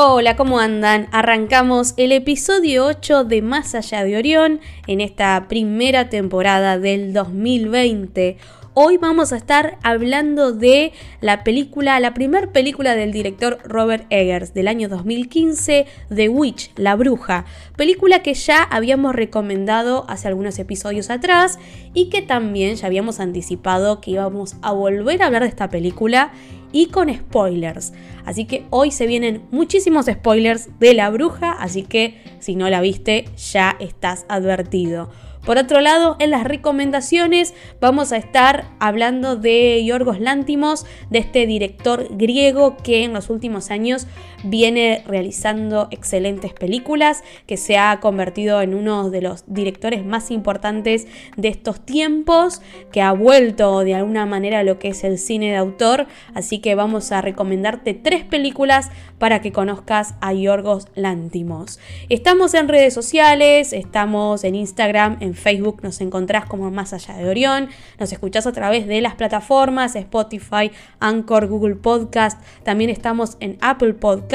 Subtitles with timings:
[0.00, 1.08] Hola, ¿cómo andan?
[1.10, 8.36] Arrancamos el episodio 8 de Más allá de Orión en esta primera temporada del 2020.
[8.74, 14.54] Hoy vamos a estar hablando de la película, la primera película del director Robert Eggers
[14.54, 17.44] del año 2015, The Witch, La Bruja,
[17.76, 21.58] película que ya habíamos recomendado hace algunos episodios atrás
[21.92, 26.30] y que también ya habíamos anticipado que íbamos a volver a hablar de esta película
[26.72, 27.92] y con spoilers.
[28.24, 32.80] Así que hoy se vienen muchísimos spoilers de La Bruja, así que si no la
[32.80, 35.10] viste ya estás advertido.
[35.48, 41.46] Por otro lado, en las recomendaciones vamos a estar hablando de Yorgos Lántimos, de este
[41.46, 44.06] director griego que en los últimos años
[44.44, 51.06] viene realizando excelentes películas, que se ha convertido en uno de los directores más importantes
[51.36, 55.50] de estos tiempos, que ha vuelto de alguna manera a lo que es el cine
[55.50, 61.80] de autor, así que vamos a recomendarte tres películas para que conozcas a Yorgos Lántimos.
[62.08, 67.28] Estamos en redes sociales, estamos en Instagram, en Facebook nos encontrás como Más Allá de
[67.28, 73.58] Orión, nos escuchás a través de las plataformas Spotify, Anchor, Google Podcast, también estamos en
[73.60, 74.27] Apple Podcast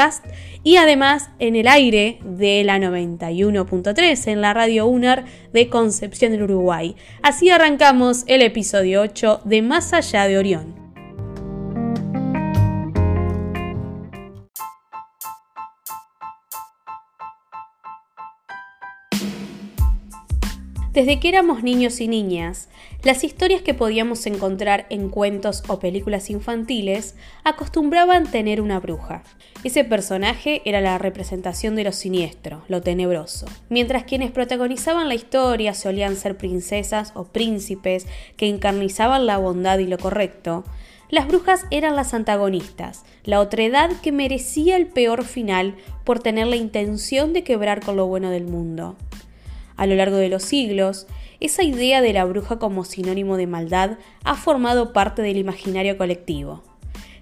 [0.63, 6.44] y además en el aire de la 91.3 en la radio UNAR de Concepción del
[6.44, 6.95] Uruguay.
[7.22, 10.83] Así arrancamos el episodio 8 de Más Allá de Orión.
[20.94, 22.69] Desde que éramos niños y niñas,
[23.03, 29.24] las historias que podíamos encontrar en cuentos o películas infantiles acostumbraban tener una bruja.
[29.66, 35.74] Ese personaje era la representación de lo siniestro, lo tenebroso, mientras quienes protagonizaban la historia
[35.74, 40.63] solían ser princesas o príncipes que encarnizaban la bondad y lo correcto.
[41.09, 45.75] Las brujas eran las antagonistas, la otredad que merecía el peor final
[46.06, 48.96] por tener la intención de quebrar con lo bueno del mundo
[49.75, 51.08] a lo largo de los siglos,
[51.44, 56.64] esa idea de la bruja como sinónimo de maldad ha formado parte del imaginario colectivo.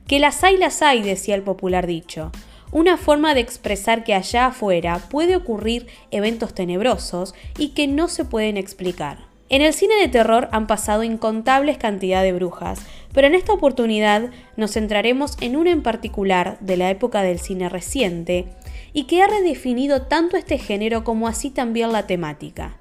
[0.08, 2.32] Que las hay, las hay, decía el popular dicho,
[2.72, 8.24] una forma de expresar que allá afuera puede ocurrir eventos tenebrosos y que no se
[8.24, 9.26] pueden explicar.
[9.50, 12.80] En el cine de terror han pasado incontables cantidad de brujas,
[13.14, 17.70] pero en esta oportunidad nos centraremos en una en particular de la época del cine
[17.70, 18.46] reciente
[18.94, 22.78] y que ha redefinido tanto este género como así también la temática.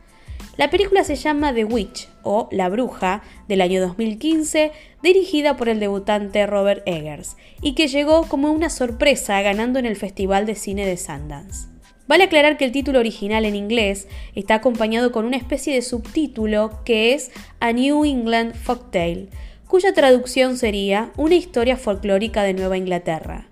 [0.60, 4.72] La película se llama The Witch o La Bruja del año 2015,
[5.02, 9.96] dirigida por el debutante Robert Eggers, y que llegó como una sorpresa ganando en el
[9.96, 11.66] Festival de Cine de Sundance.
[12.06, 16.82] Vale aclarar que el título original en inglés está acompañado con una especie de subtítulo
[16.84, 19.28] que es A New England Folktale,
[19.66, 23.49] cuya traducción sería Una historia folclórica de Nueva Inglaterra.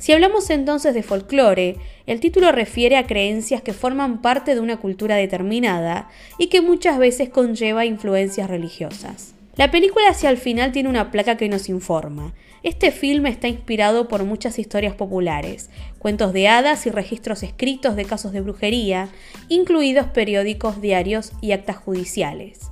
[0.00, 4.78] Si hablamos entonces de folclore, el título refiere a creencias que forman parte de una
[4.78, 9.34] cultura determinada y que muchas veces conlleva influencias religiosas.
[9.56, 12.32] La película hacia el final tiene una placa que nos informa.
[12.62, 15.68] Este filme está inspirado por muchas historias populares,
[15.98, 19.10] cuentos de hadas y registros escritos de casos de brujería,
[19.50, 22.70] incluidos periódicos, diarios y actas judiciales.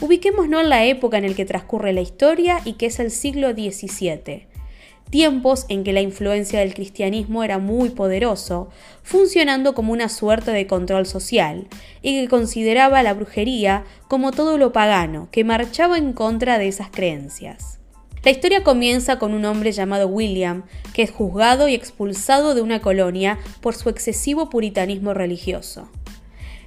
[0.00, 3.52] Ubiquémonos en la época en la que transcurre la historia y que es el siglo
[3.52, 4.51] XVII
[5.12, 8.70] tiempos en que la influencia del cristianismo era muy poderoso,
[9.02, 11.68] funcionando como una suerte de control social,
[12.00, 16.88] y que consideraba la brujería como todo lo pagano, que marchaba en contra de esas
[16.90, 17.78] creencias.
[18.24, 20.62] La historia comienza con un hombre llamado William,
[20.94, 25.90] que es juzgado y expulsado de una colonia por su excesivo puritanismo religioso.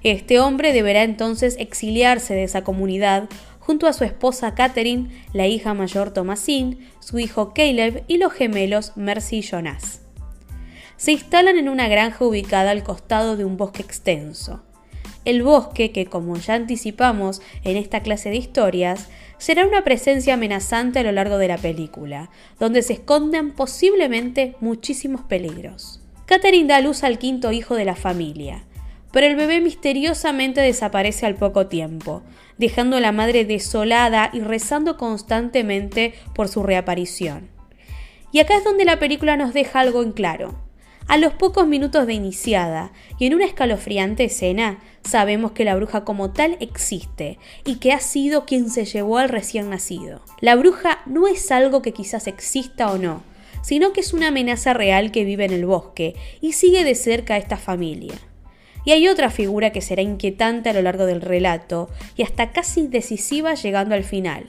[0.03, 3.27] Este hombre deberá entonces exiliarse de esa comunidad
[3.65, 8.91] junto a su esposa Catherine, la hija mayor Thomasine, su hijo Caleb y los gemelos
[8.95, 10.01] Mercy y Jonas.
[10.97, 14.63] Se instalan en una granja ubicada al costado de un bosque extenso.
[15.25, 19.09] El bosque, que como ya anticipamos en esta clase de historias,
[19.39, 22.29] será una presencia amenazante a lo largo de la película,
[22.59, 26.01] donde se esconden posiblemente muchísimos peligros.
[26.27, 28.65] Catherine da luz al quinto hijo de la familia,
[29.15, 32.21] pero el bebé misteriosamente desaparece al poco tiempo,
[32.57, 37.47] dejando a la madre desolada y rezando constantemente por su reaparición.
[38.33, 40.59] Y acá es donde la película nos deja algo en claro.
[41.07, 46.03] A los pocos minutos de iniciada y en una escalofriante escena, sabemos que la bruja
[46.03, 50.19] como tal existe y que ha sido quien se llevó al recién nacido.
[50.41, 53.23] La bruja no es algo que quizás exista o no,
[53.61, 57.35] sino que es una amenaza real que vive en el bosque y sigue de cerca
[57.35, 58.15] a esta familia.
[58.85, 62.87] Y hay otra figura que será inquietante a lo largo del relato y hasta casi
[62.87, 64.45] decisiva llegando al final.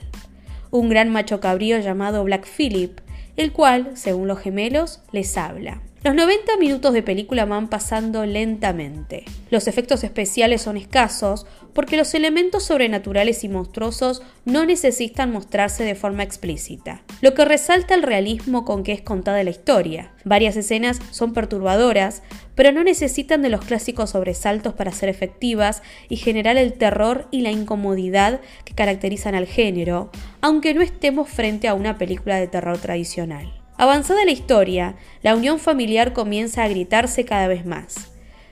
[0.69, 2.99] Un gran macho cabrío llamado Black Phillip,
[3.35, 5.81] el cual, según los gemelos, les habla.
[6.07, 9.25] Los 90 minutos de película van pasando lentamente.
[9.49, 15.95] Los efectos especiales son escasos porque los elementos sobrenaturales y monstruosos no necesitan mostrarse de
[15.95, 20.13] forma explícita, lo que resalta el realismo con que es contada la historia.
[20.23, 22.23] Varias escenas son perturbadoras,
[22.55, 27.41] pero no necesitan de los clásicos sobresaltos para ser efectivas y generar el terror y
[27.41, 30.09] la incomodidad que caracterizan al género,
[30.39, 33.56] aunque no estemos frente a una película de terror tradicional.
[33.79, 38.09] Avanzada la historia, la unión familiar comienza a gritarse cada vez más.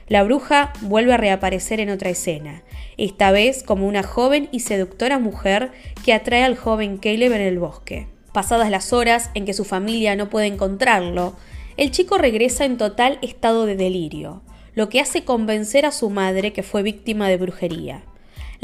[0.08, 2.62] La bruja vuelve a reaparecer en otra escena,
[2.98, 5.72] esta vez como una joven y seductora mujer
[6.06, 8.08] que atrae al joven Caleb en el bosque.
[8.34, 11.34] Pasadas las horas en que su familia no puede encontrarlo,
[11.76, 14.44] el chico regresa en total estado de delirio,
[14.76, 18.04] lo que hace convencer a su madre que fue víctima de brujería.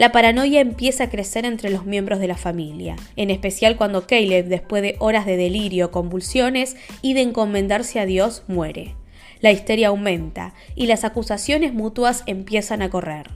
[0.01, 4.48] La paranoia empieza a crecer entre los miembros de la familia, en especial cuando Caleb,
[4.48, 8.95] después de horas de delirio, convulsiones y de encomendarse a Dios, muere.
[9.42, 13.30] La histeria aumenta y las acusaciones mutuas empiezan a correr.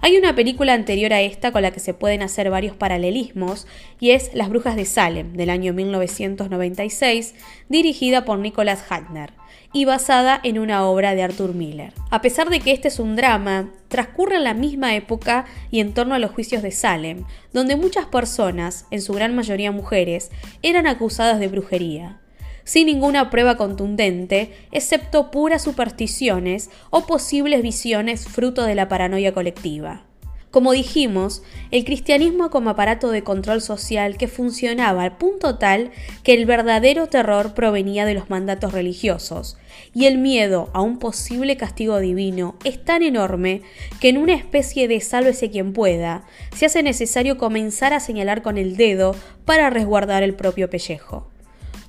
[0.00, 3.66] Hay una película anterior a esta con la que se pueden hacer varios paralelismos
[4.00, 7.34] y es Las Brujas de Salem del año 1996,
[7.68, 9.34] dirigida por Nicholas Hackner
[9.72, 11.92] y basada en una obra de Arthur Miller.
[12.10, 15.94] A pesar de que este es un drama, transcurre en la misma época y en
[15.94, 20.30] torno a los juicios de Salem, donde muchas personas, en su gran mayoría mujeres,
[20.62, 22.20] eran acusadas de brujería
[22.66, 30.02] sin ninguna prueba contundente, excepto puras supersticiones o posibles visiones fruto de la paranoia colectiva.
[30.50, 35.90] Como dijimos, el cristianismo como aparato de control social que funcionaba al punto tal
[36.22, 39.58] que el verdadero terror provenía de los mandatos religiosos,
[39.92, 43.62] y el miedo a un posible castigo divino es tan enorme
[44.00, 48.56] que en una especie de sálvese quien pueda, se hace necesario comenzar a señalar con
[48.56, 49.14] el dedo
[49.44, 51.28] para resguardar el propio pellejo.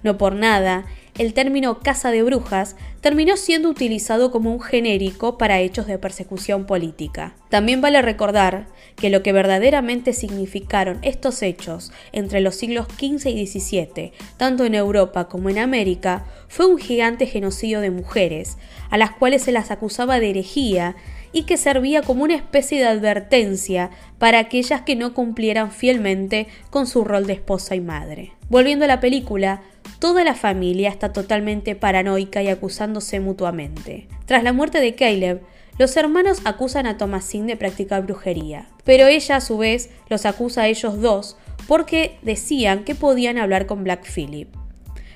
[0.03, 0.85] No por nada,
[1.17, 6.65] el término casa de brujas terminó siendo utilizado como un genérico para hechos de persecución
[6.65, 7.35] política.
[7.49, 13.47] También vale recordar que lo que verdaderamente significaron estos hechos entre los siglos XV y
[13.47, 18.57] XVII, tanto en Europa como en América, fue un gigante genocidio de mujeres,
[18.89, 20.95] a las cuales se las acusaba de herejía
[21.31, 26.87] y que servía como una especie de advertencia para aquellas que no cumplieran fielmente con
[26.87, 28.33] su rol de esposa y madre.
[28.49, 29.61] Volviendo a la película,
[29.99, 34.07] Toda la familia está totalmente paranoica y acusándose mutuamente.
[34.25, 35.41] Tras la muerte de Caleb,
[35.77, 40.63] los hermanos acusan a Thomasine de practicar brujería, pero ella a su vez los acusa
[40.63, 41.37] a ellos dos
[41.67, 44.49] porque decían que podían hablar con Black Phillip.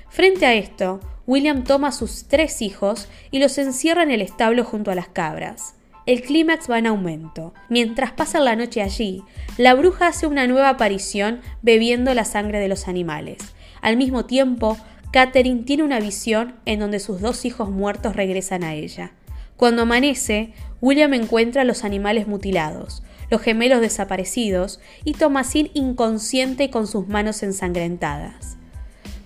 [0.08, 4.64] Frente a esto, William toma a sus tres hijos y los encierra en el establo
[4.64, 5.74] junto a las cabras.
[6.04, 7.54] El clímax va en aumento.
[7.68, 9.22] Mientras pasa la noche allí,
[9.56, 14.78] la bruja hace una nueva aparición bebiendo la sangre de los animales al mismo tiempo,
[15.12, 19.12] Catherine tiene una visión en donde sus dos hijos muertos regresan a ella.
[19.56, 26.86] Cuando amanece, William encuentra a los animales mutilados, los gemelos desaparecidos y Thomasine inconsciente con
[26.86, 28.56] sus manos ensangrentadas.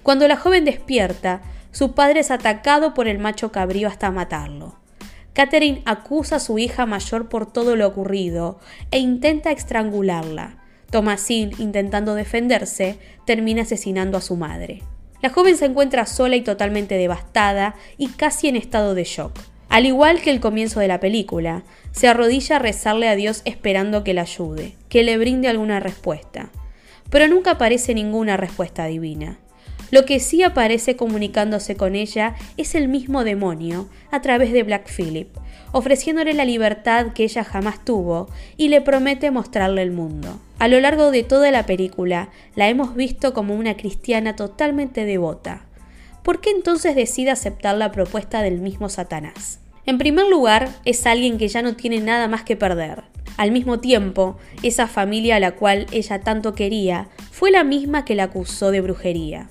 [0.03, 4.77] Cuando la joven despierta, su padre es atacado por el macho cabrío hasta matarlo.
[5.35, 8.59] Catherine acusa a su hija mayor por todo lo ocurrido
[8.91, 14.83] e intenta estrangularla, Thomasine, intentando defenderse, termina asesinando a su madre.
[15.23, 19.33] La joven se encuentra sola y totalmente devastada y casi en estado de shock.
[19.69, 24.05] Al igual que el comienzo de la película, se arrodilla a rezarle a Dios esperando
[24.05, 26.51] que la ayude, que le brinde alguna respuesta.
[27.11, 29.39] Pero nunca aparece ninguna respuesta divina.
[29.91, 34.89] Lo que sí aparece comunicándose con ella es el mismo demonio a través de Black
[34.89, 35.29] Phillip,
[35.73, 40.41] ofreciéndole la libertad que ella jamás tuvo y le promete mostrarle el mundo.
[40.59, 45.67] A lo largo de toda la película la hemos visto como una cristiana totalmente devota.
[46.23, 49.61] ¿Por qué entonces decide aceptar la propuesta del mismo Satanás?
[49.85, 53.05] En primer lugar, es alguien que ya no tiene nada más que perder.
[53.37, 58.15] Al mismo tiempo, esa familia a la cual ella tanto quería fue la misma que
[58.15, 59.51] la acusó de brujería.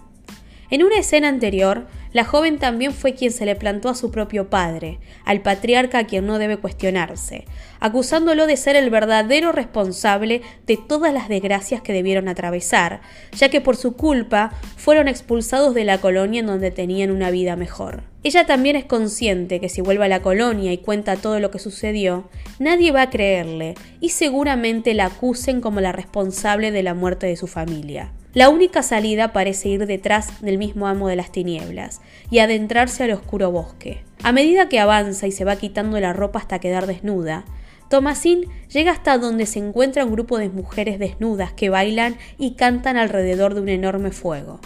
[0.71, 1.85] En una escena anterior,
[2.15, 6.03] La joven también fue quien se le plantó a su propio padre, al patriarca a
[6.05, 7.43] quien no debe cuestionarse,
[7.81, 13.01] acusándolo de ser el verdadero responsable de todas las desgracias que debieron atravesar,
[13.33, 17.57] ya que por su culpa fueron expulsados de la colonia en donde tenían una vida
[17.57, 18.03] mejor.
[18.23, 21.59] Ella también es consciente que si vuelve a la colonia y cuenta todo lo que
[21.59, 22.29] sucedió,
[22.59, 27.35] nadie va a creerle y seguramente la acusen como la responsable de la muerte de
[27.35, 28.13] su familia.
[28.35, 33.11] La única salida parece ir detrás del mismo amo de las tinieblas y adentrarse al
[33.11, 34.03] oscuro bosque.
[34.23, 37.45] A medida que avanza y se va quitando la ropa hasta quedar desnuda,
[37.89, 42.97] Thomasin llega hasta donde se encuentra un grupo de mujeres desnudas que bailan y cantan
[42.97, 44.59] alrededor de un enorme fuego.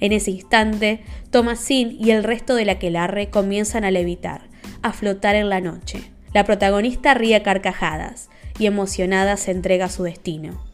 [0.00, 4.48] En ese instante, Thomasin y el resto de la quelarre comienzan a levitar,
[4.82, 6.00] a flotar en la noche.
[6.32, 8.28] La protagonista ríe carcajadas
[8.58, 10.73] y emocionada se entrega a su destino.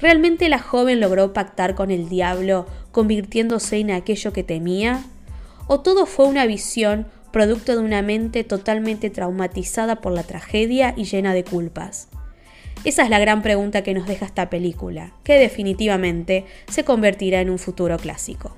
[0.00, 5.04] ¿Realmente la joven logró pactar con el diablo, convirtiéndose en aquello que temía?
[5.66, 11.04] ¿O todo fue una visión producto de una mente totalmente traumatizada por la tragedia y
[11.04, 12.08] llena de culpas?
[12.82, 17.50] Esa es la gran pregunta que nos deja esta película, que definitivamente se convertirá en
[17.50, 18.56] un futuro clásico.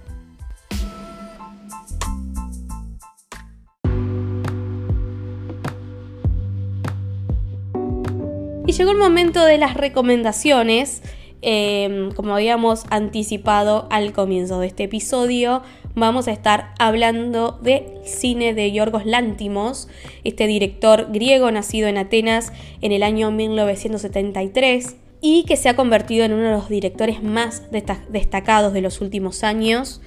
[8.64, 11.02] Y llegó el momento de las recomendaciones.
[11.44, 15.62] Em, como habíamos anticipado al comienzo de este episodio,
[15.96, 19.88] vamos a estar hablando del cine de Yorgos Lántimos,
[20.22, 26.24] este director griego nacido en Atenas en el año 1973 y que se ha convertido
[26.24, 27.64] en uno de los directores más
[28.08, 30.00] destacados de los últimos años.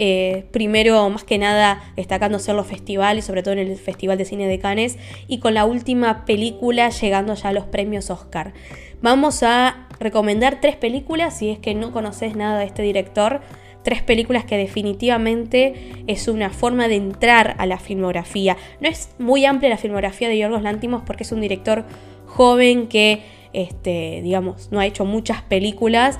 [0.00, 4.24] Eh, primero, más que nada, destacándose en los festivales, sobre todo en el Festival de
[4.24, 8.54] Cine de Cannes, y con la última película llegando ya a los premios Oscar.
[9.00, 13.40] Vamos a recomendar tres películas, si es que no conoces nada de este director,
[13.84, 18.56] tres películas que definitivamente es una forma de entrar a la filmografía.
[18.80, 21.84] No es muy amplia la filmografía de Yorgos Lántimos porque es un director
[22.26, 26.18] joven que, este, digamos, no ha hecho muchas películas,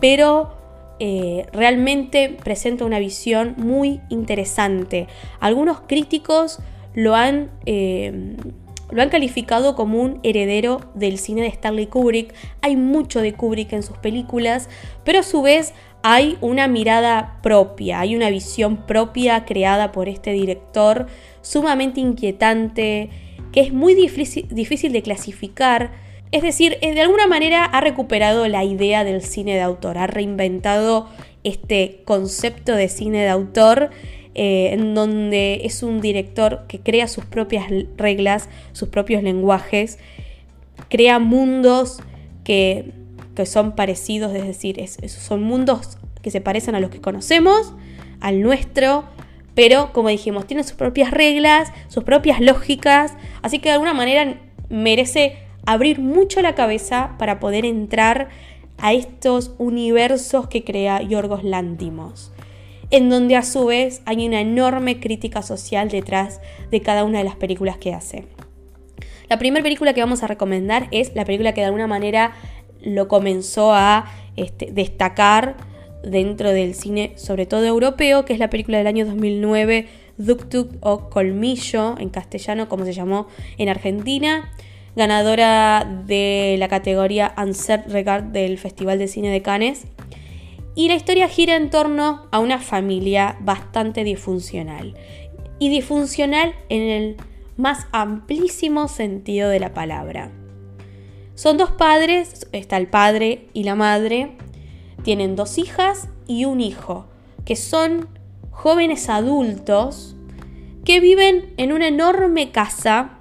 [0.00, 0.56] pero
[0.98, 5.06] eh, realmente presenta una visión muy interesante.
[5.40, 6.58] Algunos críticos
[6.94, 7.50] lo han...
[7.66, 8.36] Eh,
[8.90, 12.34] lo han calificado como un heredero del cine de Stanley Kubrick.
[12.60, 14.68] Hay mucho de Kubrick en sus películas,
[15.04, 20.32] pero a su vez hay una mirada propia, hay una visión propia creada por este
[20.32, 21.06] director
[21.42, 23.10] sumamente inquietante,
[23.52, 25.90] que es muy difícil, de clasificar.
[26.30, 30.06] Es decir, eh, de alguna manera ha recuperado la idea del cine de autor, ha
[30.06, 31.08] reinventado
[31.42, 33.90] este concepto de cine de autor
[34.38, 39.98] eh, en donde es un director que crea sus propias reglas, sus propios lenguajes,
[40.90, 42.00] crea mundos
[42.44, 42.92] que,
[43.46, 47.72] son parecidos, es decir, son mundos que se parecen a los que conocemos,
[48.20, 49.04] al nuestro,
[49.54, 54.38] pero como dijimos, tiene sus propias reglas, sus propias lógicas, así que de alguna manera
[54.68, 58.28] merece abrir mucho la cabeza para poder entrar
[58.76, 62.32] a estos universos que crea Yorgos Lántimos
[62.90, 66.40] en donde a su vez hay una enorme crítica social detrás
[66.70, 68.24] de cada una de las películas que hace.
[69.28, 72.32] La primera película que vamos a recomendar es la película que de alguna manera
[72.82, 75.56] lo comenzó a este, destacar
[76.04, 79.88] dentro del cine, sobre todo europeo, que es la película del año 2009,
[80.18, 83.26] Duk Duk o Colmillo, en castellano, como se llamó
[83.58, 84.52] en Argentina,
[84.94, 89.86] ganadora de la categoría Ansert Regard del Festival de Cine de Cannes.
[90.76, 94.94] Y la historia gira en torno a una familia bastante disfuncional.
[95.58, 97.16] Y disfuncional en el
[97.56, 100.30] más amplísimo sentido de la palabra.
[101.34, 104.36] Son dos padres, está el padre y la madre,
[105.02, 107.06] tienen dos hijas y un hijo,
[107.44, 108.08] que son
[108.50, 110.16] jóvenes adultos
[110.84, 113.18] que viven en una enorme casa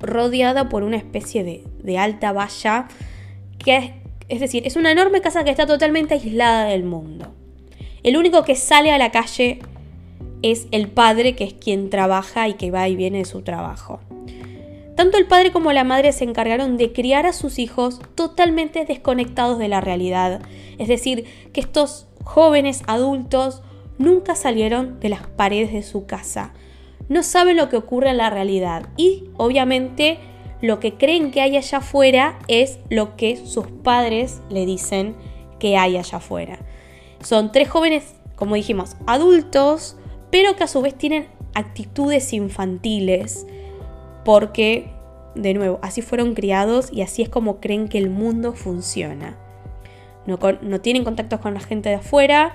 [0.00, 1.44] rodeada por una especie
[1.82, 2.88] de, alta valla
[3.58, 3.97] que
[4.28, 7.34] es decir, es una enorme casa que está totalmente aislada del mundo.
[8.02, 9.60] El único que sale a la calle
[10.42, 14.00] es el padre, que es quien trabaja y que va y viene de su trabajo.
[14.96, 19.58] Tanto el padre como la madre se encargaron de criar a sus hijos totalmente desconectados
[19.58, 20.42] de la realidad.
[20.78, 23.62] Es decir, que estos jóvenes adultos
[23.98, 26.52] nunca salieron de las paredes de su casa.
[27.08, 30.18] No saben lo que ocurre en la realidad y obviamente
[30.60, 35.14] lo que creen que hay allá afuera es lo que sus padres le dicen
[35.58, 36.58] que hay allá afuera.
[37.22, 39.96] Son tres jóvenes, como dijimos, adultos,
[40.30, 43.46] pero que a su vez tienen actitudes infantiles,
[44.24, 44.90] porque,
[45.34, 49.36] de nuevo, así fueron criados y así es como creen que el mundo funciona.
[50.26, 52.54] No, tienen contactos con la gente de afuera,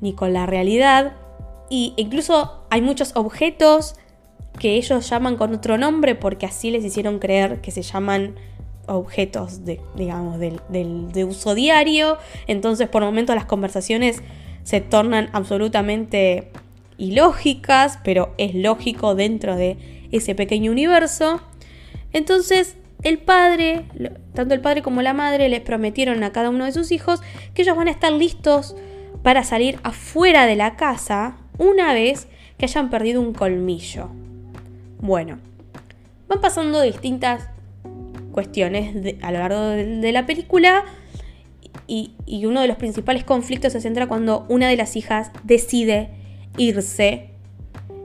[0.00, 1.12] ni con la realidad,
[1.70, 3.94] Y incluso hay muchos objetos
[4.62, 8.36] que ellos llaman con otro nombre porque así les hicieron creer que se llaman
[8.86, 12.16] objetos de, digamos, de uso diario.
[12.46, 14.22] Entonces por momentos las conversaciones
[14.62, 16.52] se tornan absolutamente
[16.96, 21.40] ilógicas, pero es lógico dentro de ese pequeño universo.
[22.12, 23.86] Entonces el padre,
[24.32, 27.20] tanto el padre como la madre, les prometieron a cada uno de sus hijos
[27.52, 28.76] que ellos van a estar listos
[29.24, 32.28] para salir afuera de la casa una vez
[32.58, 34.21] que hayan perdido un colmillo.
[35.02, 35.40] Bueno,
[36.28, 37.48] van pasando distintas
[38.30, 40.84] cuestiones a lo largo de, la película
[41.88, 42.14] y,
[42.46, 46.10] uno de los principales conflictos se centra cuando una de las hijas decide
[46.56, 47.30] irse,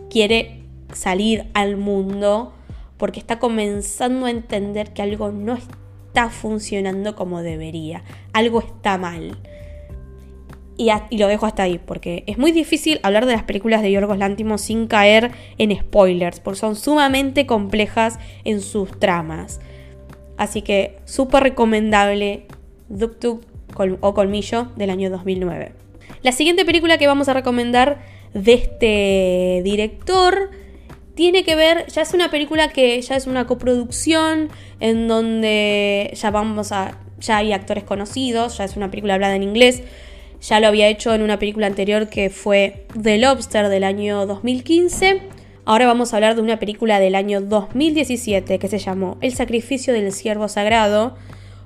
[0.10, 2.56] quiere salir al mundo
[2.98, 9.38] porque está comenzando a entender que algo no está funcionando como debería, algo está mal.
[10.78, 14.20] Y, lo dejo hasta ahí, porque es muy difícil hablar de las películas de Yorgos
[14.20, 19.60] Lantimos sin caer en spoilers, porque son sumamente complejas en sus tramas.
[20.38, 22.46] Así que súper recomendable
[22.90, 23.42] Duk
[24.02, 25.74] o Colmillo del año 2009.
[26.22, 28.00] La siguiente película que vamos a recomendar
[28.34, 30.52] de este director
[31.16, 36.30] tiene que ver, ya es una película que ya es una coproducción en donde ya
[36.30, 39.82] vamos a, ya hay actores conocidos, ya es una película hablada en inglés,
[40.42, 45.22] ya lo había hecho en una película anterior que fue The Lobster del año 2015.
[45.66, 49.94] Ahora vamos a hablar de una película del año 2017 que se llamó El sacrificio
[49.94, 51.16] del siervo sagrado,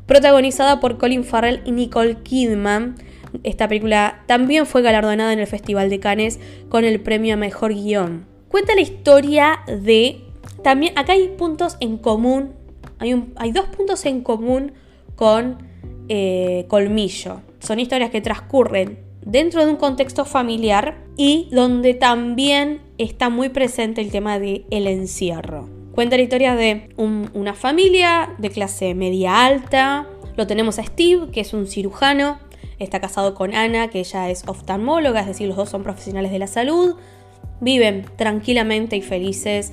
[0.08, 2.96] protagonizada por Colin Farrell y Nicole Kidman.
[3.44, 7.74] Esta película también fue galardonada en el Festival de Cannes con el premio a Mejor
[7.74, 8.26] Guión.
[8.48, 10.22] Cuenta la historia de...
[10.64, 12.54] También acá hay puntos en común,
[13.00, 14.74] hay, dos puntos en común
[15.16, 15.58] con
[16.08, 17.42] eh, Colmillo.
[17.62, 24.02] Son historias que transcurren dentro de un contexto familiar y donde también está muy presente
[24.02, 25.70] el tema del el encierro.
[25.94, 30.08] Cuenta la historia de una familia de clase media alta.
[30.36, 32.40] Lo tenemos a Steve, que es un cirujano.
[32.80, 36.40] Está casado con Ana, que ella es oftalmóloga, es decir, los dos son profesionales de
[36.40, 36.96] la salud
[37.62, 39.72] viven tranquilamente y felices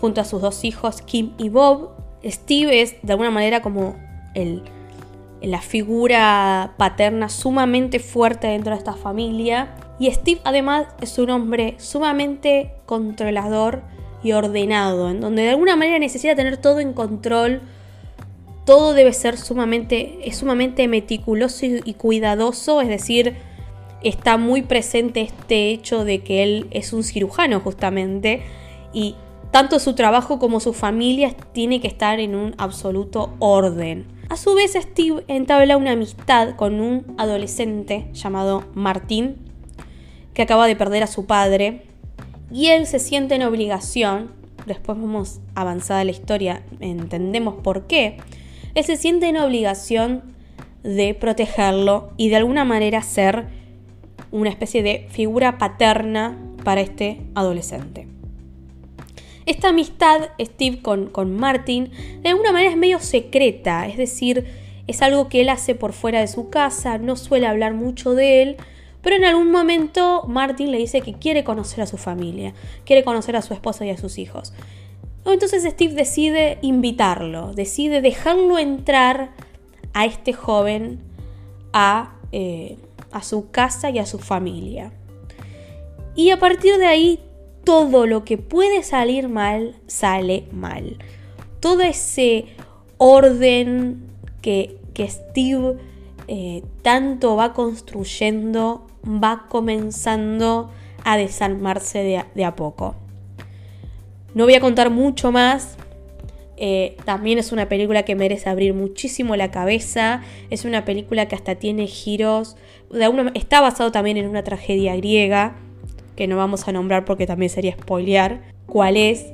[0.00, 1.90] junto a sus dos hijos, Kim y Bob.
[2.24, 3.94] Steve es de alguna manera como
[4.34, 4.62] el,
[5.42, 9.74] la figura paterna sumamente fuerte dentro de esta familia.
[9.98, 13.82] Y Steve además es un hombre sumamente controlador
[14.22, 17.60] y ordenado, en donde de alguna manera necesita tener todo en control.
[18.64, 23.36] Todo debe ser sumamente, es sumamente meticuloso y cuidadoso, es decir,
[24.02, 28.42] está muy presente este hecho de que él es un cirujano justamente
[28.92, 29.14] y
[29.50, 34.15] tanto su trabajo como su familia tiene que estar en un absoluto orden.
[34.28, 39.36] A su vez Steve entabla una amistad con un adolescente llamado Martín
[40.34, 41.82] que acaba de perder a su padre
[42.50, 44.32] y él se siente en obligación,
[44.66, 48.18] después vamos avanzada la historia, entendemos por qué,
[48.74, 50.22] él se siente en obligación
[50.82, 53.46] de protegerlo y de alguna manera ser
[54.32, 58.15] una especie de figura paterna para este adolescente.
[59.46, 61.90] Esta amistad, Steve con, con Martin,
[62.22, 64.44] de alguna manera es medio secreta, es decir,
[64.86, 68.42] es algo que él hace por fuera de su casa, no suele hablar mucho de
[68.42, 68.56] él,
[69.02, 72.54] pero en algún momento Martin le dice que quiere conocer a su familia,
[72.84, 74.52] quiere conocer a su esposa y a sus hijos.
[75.24, 79.30] Entonces Steve decide invitarlo, decide dejarlo entrar
[79.92, 81.00] a este joven
[81.72, 82.76] a eh,
[83.12, 84.92] a su casa y a su familia.
[86.14, 87.20] Y a partir de ahí,
[87.66, 90.96] todo lo que puede salir mal, sale mal.
[91.60, 92.46] Todo ese
[92.96, 94.06] orden
[94.40, 95.74] que, Steve
[96.28, 100.70] eh, tanto va construyendo, va comenzando
[101.04, 102.94] a desarmarse de a poco.
[104.32, 105.76] No voy a contar mucho más
[106.58, 110.22] eh, también es una película que merece abrir muchísimo la cabeza.
[110.50, 112.56] Es una película que hasta tiene giros.
[113.34, 115.56] está basado también en una tragedia griega.
[116.16, 119.26] Que no vamos a nombrar porque también sería spoilear cuál es.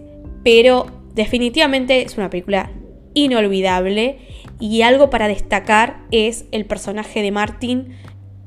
[0.44, 2.70] Pero definitivamente es una película
[3.14, 4.18] inolvidable.
[4.60, 7.96] Y algo para destacar es el personaje de Martin.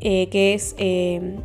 [0.02, 1.40] Eh, que es eh,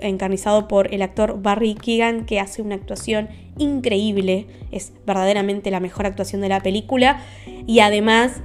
[0.00, 2.24] encarnizado por el actor Barry Keegan.
[2.24, 7.20] Que hace una actuación increíble, es verdaderamente la mejor actuación de la película
[7.66, 8.42] y además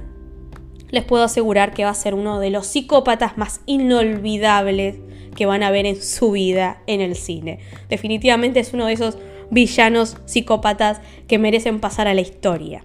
[0.90, 4.98] les puedo asegurar que va a ser uno de los psicópatas más inolvidables
[5.40, 7.60] que van a ver en su vida en el cine.
[7.88, 9.16] Definitivamente es uno de esos
[9.50, 12.84] villanos psicópatas que merecen pasar a la historia.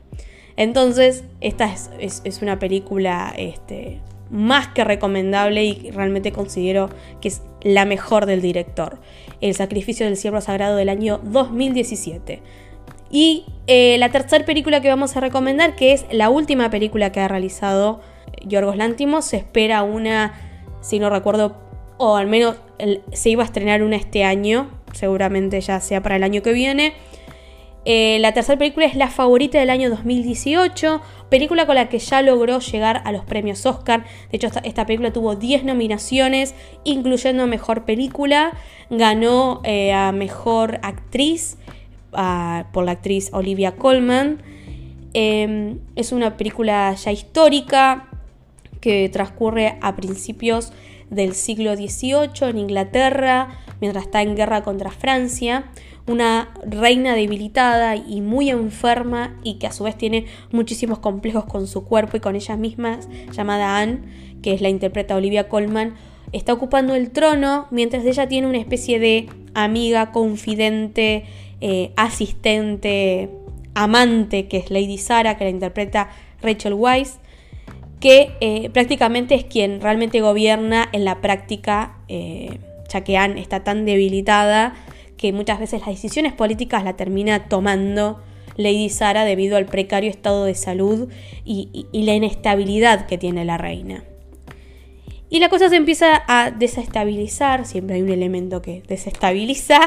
[0.56, 4.00] Entonces, esta es, una película este,
[4.32, 6.90] más que recomendable y realmente considero
[7.20, 9.02] que es la mejor del director.
[9.42, 12.42] El sacrificio del ciervo sagrado del año 2017.
[13.12, 17.20] Y eh, la tercera película que vamos a recomendar, que es la última película que
[17.20, 18.00] ha realizado
[18.46, 20.40] Yorgos Lántimos, se espera una,
[20.80, 21.65] si no recuerdo,
[21.98, 22.58] o al menos
[23.14, 26.94] se iba a estrenar una este año, seguramente ya sea para el año que viene.
[27.88, 32.24] Eh, la tercera película es la favorita del año 2018, película con la que ya
[32.24, 34.06] logró llegar a los premios Oscar.
[34.32, 38.54] De hecho, esta, película tuvo 10 nominaciones, incluyendo Mejor Película.
[38.90, 41.58] Ganó eh, a Mejor Actriz
[42.72, 44.42] por la actriz Olivia Colman.
[45.14, 48.08] Em, es una película ya histórica
[48.86, 50.72] que transcurre a principios
[51.10, 55.72] del siglo XVIII en Inglaterra, mientras está en guerra contra Francia.
[56.06, 61.66] Una reina debilitada y muy enferma y que a su vez tiene muchísimos complejos con
[61.66, 63.00] su cuerpo y con ella misma,
[63.32, 64.02] llamada Anne,
[64.44, 65.96] que es la interpreta Olivia Colman,
[66.32, 71.26] está ocupando el trono mientras ella tiene una especie de amiga, confidente,
[71.60, 73.32] eh, asistente,
[73.74, 76.10] amante, que es Lady Sara, que la interpreta
[76.44, 77.18] Rachel Weisz,
[78.06, 83.64] que eh, prácticamente es quien realmente gobierna en la práctica, eh, ya que Anne está
[83.64, 84.76] tan debilitada
[85.18, 88.22] que muchas veces las decisiones políticas la termina tomando
[88.58, 91.10] Lady Sara debido al precario estado de salud
[91.46, 94.04] y, la inestabilidad que tiene la reina.
[95.32, 99.80] Y la cosa se empieza a desestabilizar, siempre hay un elemento que desestabiliza,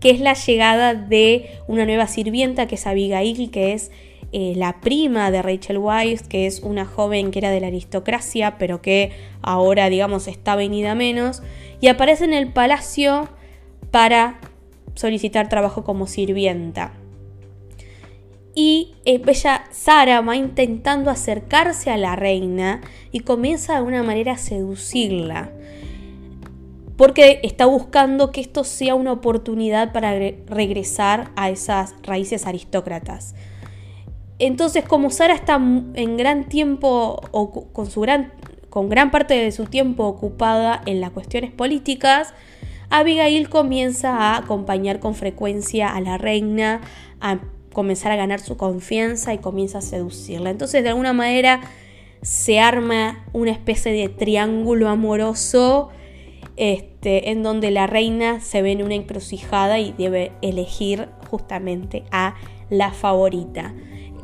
[0.00, 3.90] que es la llegada de una nueva sirvienta que es Abigail, que es
[4.32, 8.58] eh, la prima de Rachel Weisz, que es una joven que era de la aristocracia,
[8.58, 11.42] pero que ahora, digamos, está venida menos,
[11.80, 13.28] y aparece en el palacio
[13.90, 14.40] para
[14.94, 16.92] solicitar trabajo como sirvienta.
[18.54, 24.32] Y eh, ella, Sara, va intentando acercarse a la reina y comienza de una manera
[24.32, 25.50] a seducirla.
[27.00, 30.12] Porque está buscando que esto sea una oportunidad para
[30.46, 33.34] regresar a esas raíces aristócratas.
[34.38, 38.34] Entonces, como Sara está en gran tiempo, o con, su gran,
[38.68, 42.34] con gran parte de su tiempo ocupada en las cuestiones políticas,
[42.90, 46.82] Abigail comienza a acompañar con frecuencia a la reina,
[47.22, 47.38] a
[47.72, 50.50] comenzar a ganar su confianza y comienza a seducirla.
[50.50, 51.62] Entonces, de alguna manera,
[52.20, 55.92] se arma una especie de triángulo amoroso
[56.60, 62.36] este, en donde la reina se ve en una encrucijada y debe elegir justamente a
[62.68, 63.74] la favorita.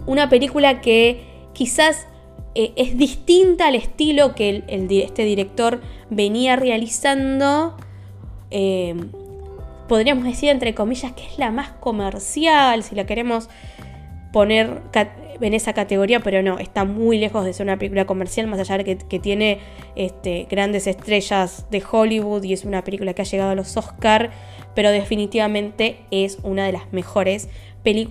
[0.06, 2.06] Una película que quizás
[2.54, 7.76] eh, es distinta al estilo que este director venía realizando,
[8.50, 9.10] Em,
[9.88, 13.48] podríamos decir entre comillas que es la más comercial, si la queremos
[14.32, 14.82] poner
[15.40, 18.78] en esa categoría, pero no, está muy lejos de ser una película comercial, más allá
[18.78, 19.58] de que, tiene
[19.94, 24.30] este, grandes estrellas de Hollywood y es una película que ha llegado a los Oscar,
[24.74, 27.48] pero definitivamente es una de las mejores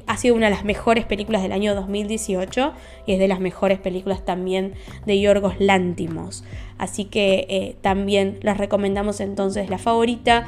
[0.07, 2.73] ha sido una de las mejores películas del año 2018
[3.05, 4.73] y es de las mejores películas también
[5.05, 6.43] de Yorgos Lántimos.
[6.77, 10.47] Así que eh, también les recomendamos entonces la favorita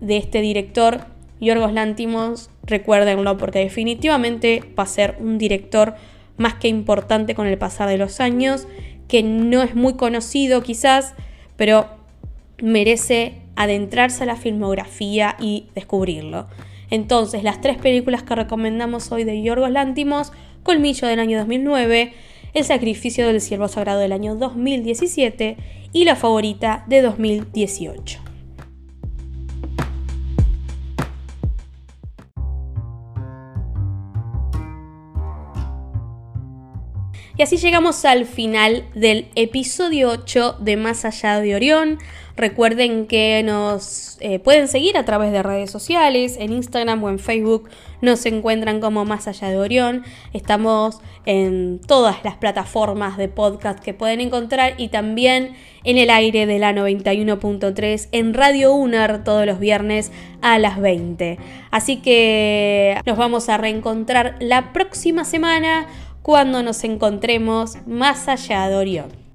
[0.00, 1.06] de este director,
[1.40, 2.50] Yorgos Lántimos.
[2.66, 5.94] Recuérdenlo porque definitivamente va a ser un director
[6.36, 8.66] más que importante con el pasar de los años,
[9.08, 11.14] que no es muy conocido quizás,
[11.56, 11.86] pero
[12.60, 16.46] merece adentrarse a la filmografía y descubrirlo.
[16.90, 22.12] Entonces, las tres películas que recomendamos hoy de Yorgos Lántimos, Colmillo del año 2009,
[22.54, 25.56] El sacrificio del siervo sagrado del año 2017
[25.92, 28.25] y la favorita de 2018.
[37.38, 41.98] Y así llegamos al final del episodio 8 de Más allá de Orión.
[42.34, 47.18] Recuerden que nos eh, pueden seguir a través de redes sociales, en Instagram o en
[47.18, 47.68] Facebook
[48.00, 50.04] nos encuentran como Más allá de Orión.
[50.32, 56.46] Estamos en todas las plataformas de podcast que pueden encontrar y también en el aire
[56.46, 61.38] de la 91.3 en Radio UNER todos los viernes a las 20.
[61.70, 65.86] Así que nos vamos a reencontrar la próxima semana
[66.26, 69.25] cuando nos encontremos más allá de Orión.